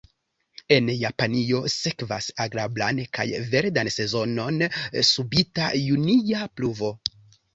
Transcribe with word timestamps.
En 0.75 0.87
Japanio 0.99 1.59
sekvas 1.73 2.29
agrablan 2.45 3.01
kaj 3.17 3.25
verdan 3.51 3.91
sezonon 3.97 4.57
subita 5.11 5.69
junia 5.83 6.51
pluvo. 6.61 6.91